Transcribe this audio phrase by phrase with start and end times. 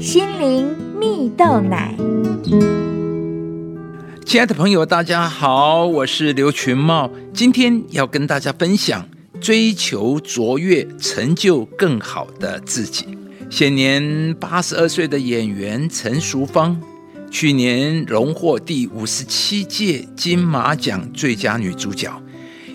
[0.00, 0.66] 心灵
[0.98, 1.94] 蜜豆奶。
[4.24, 9.06] 亲爱的朋友，大家好，我是刘群茂，今天要跟大家分享
[9.42, 13.06] 追求卓越、成就更好的自己。
[13.50, 16.80] 现年八十二岁的演员陈淑芳，
[17.30, 22.10] 去年荣获第五十七届金马奖最佳女主角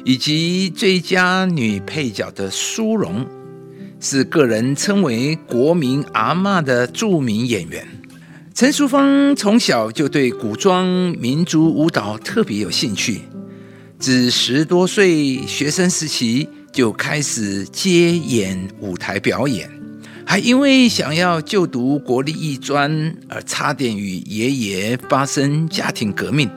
[0.04, 3.26] 以及最佳女配角的殊荣。
[4.00, 7.86] 是个人称为“国民阿嬷”的著名演员
[8.54, 10.86] 陈淑芳，从小就对古装
[11.20, 13.22] 民族舞蹈特别有兴趣。
[13.98, 19.70] 自十多岁学生时期就开始接演舞台表演，
[20.26, 26.50] 还因为想要就读国立艺专而差点与爷爷发生家庭革命，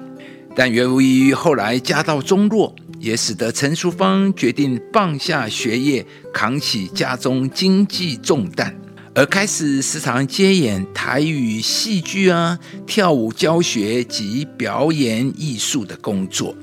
[0.55, 2.75] 但由于后来家道中落。
[3.01, 8.75] 也使得陈淑芳决定放下学业，扛起家中经济重担，
[9.15, 16.57] 而开始时常接演台语戏剧啊、跳舞教学及表演艺术的工作。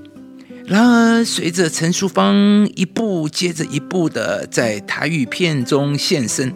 [0.66, 6.52] 然而，随着陈淑芳一步接着一步的在台语片中现身，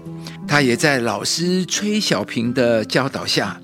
[0.47, 3.61] 她也在老师崔小平的教导下，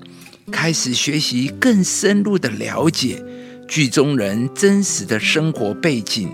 [0.52, 3.20] 开始学习更深入的了解。
[3.68, 6.32] 剧中人真实的生活背景，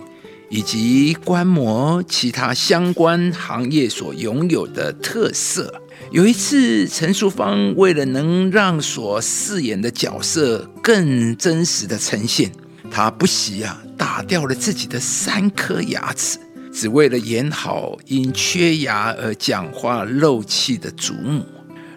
[0.50, 5.83] 以及观摩其他相关行业所拥有的特色。
[6.11, 12.52] 有一次，陈淑芳为了能让所饰演的角色更真实的呈现，
[12.91, 16.39] 她不惜啊打掉了自己的三颗牙齿，
[16.72, 21.46] 只为了演好因缺牙而讲话漏气的祖母。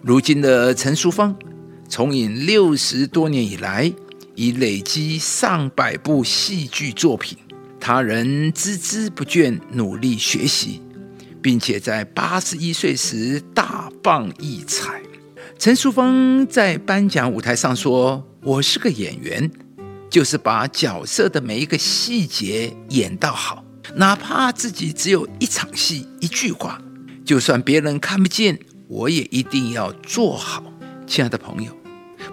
[0.02, 1.36] 如今的陈淑芳，
[1.89, 3.92] 从影六十多年以来。
[4.36, 7.38] 已累积上百部戏剧作品，
[7.80, 10.81] 他仍孜孜不倦努力学习，
[11.42, 15.02] 并且在八十一岁时大放异彩。
[15.58, 19.50] 陈淑芳在颁奖舞台上说：“我是个演员，
[20.09, 23.64] 就是把角色的每一个细节演到好，
[23.95, 26.82] 哪怕自己只有一场戏、一句话，
[27.23, 28.59] 就算别人看不见，
[28.89, 30.61] 我也一定要做好。”
[31.08, 31.71] 亲爱的朋友，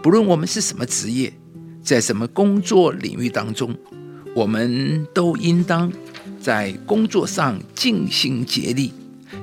[0.02, 1.32] 不论我们是什么职业。
[1.82, 3.74] 在什么工作领域当中，
[4.34, 5.92] 我们都应当
[6.40, 8.92] 在工作上尽心竭力，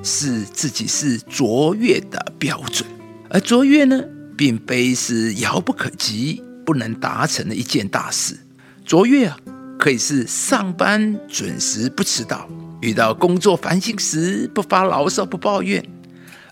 [0.02, 2.88] 使自己是卓越的标准。
[3.28, 4.02] 而卓越呢，
[4.36, 8.36] 并非是遥不可及、不能达成的一件大事。
[8.84, 9.36] 卓越啊，
[9.78, 12.48] 可以是上班准时不迟到，
[12.80, 15.84] 遇到工作烦心时不发牢骚不抱怨。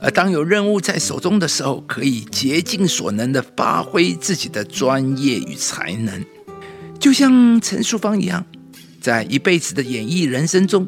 [0.01, 6.25] 而当有任务在手中的时候，可以竭尽所能的发挥自己的专业与才能，
[7.01, 8.45] 就像陈淑芳一样，
[9.01, 10.87] 在一辈子的演艺人生中，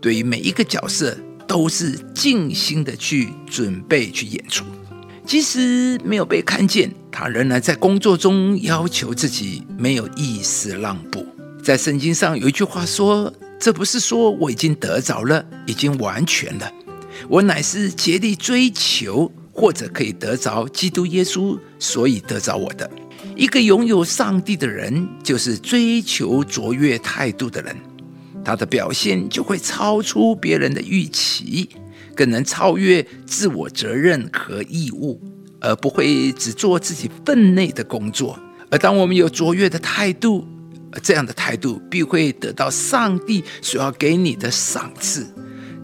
[0.00, 1.16] 对于每一个角色
[1.46, 4.64] 都是尽心的去准备去演出，
[5.24, 11.24] 即使没有被看见，他仍然在工作中要求自己没有一丝让步。
[11.62, 16.72] 在圣经上有一句话说：“这不是说我已经得着了，已经完全了。”
[17.28, 22.90] 我乃是竭力追求，或者可以得着基督耶稣，所以得着我的。
[23.36, 27.76] 一个拥有上帝的人，就是追求卓越态度的人。
[28.42, 31.68] 他的表现就会超出别人的预期，
[32.14, 35.20] 更能超越自我责任和义务，
[35.60, 38.38] 而不会只做自己分内的工作。
[38.70, 40.46] 而当我们有卓越的态度，
[41.02, 45.26] 这样的态度必会得到上帝所要给你的赏赐。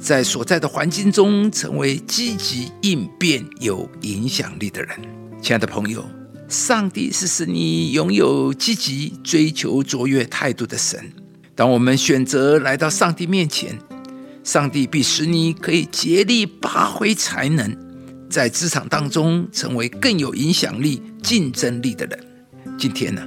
[0.05, 4.91] 在所在的环境中，成为积极应变、有影响力的人。
[5.41, 6.05] 亲爱的朋友，
[6.47, 11.11] 上帝是使你拥有积极追求卓越态度的神。
[11.55, 13.79] 当我们选择来到上帝面前，
[14.43, 17.75] 上帝必使你可以竭力发挥才能，
[18.29, 22.21] 在职场当中成为更有影响力、竞争力的人。
[22.77, 23.27] 今天呢，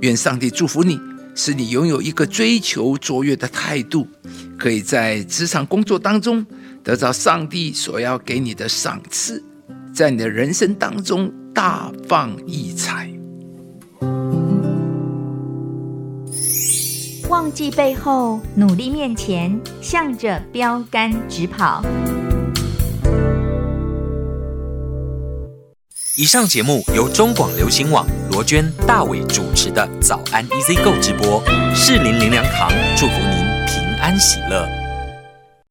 [0.00, 0.98] 愿上帝祝福你。
[1.38, 4.08] 使你拥有一个追求卓越的态度，
[4.58, 6.44] 可以在职场工作当中
[6.82, 9.42] 得到上帝所要给你的赏赐，
[9.94, 13.10] 在你的人生当中大放异彩。
[17.28, 21.84] 忘记背后，努力面前，向着标杆直跑。
[26.16, 31.42] 以上节目由中广流行网罗娟、大伟主持的《早安 EZ 购》直播，
[31.74, 33.35] 适林林良堂祝福您平
[34.06, 34.85] 安喜乐。